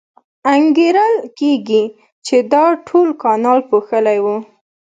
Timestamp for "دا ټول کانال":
2.53-3.59